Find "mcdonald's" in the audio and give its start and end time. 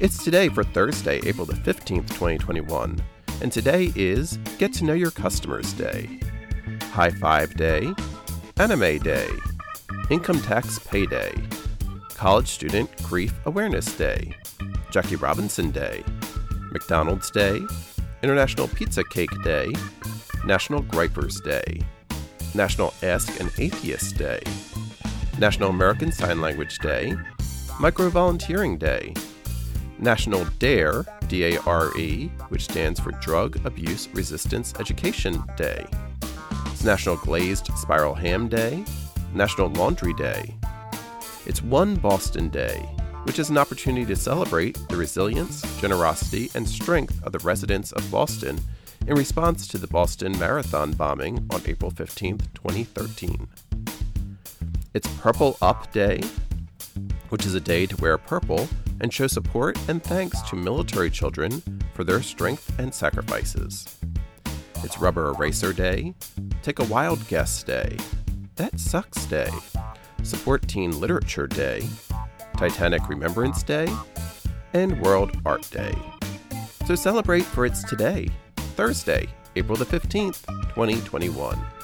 16.70-17.32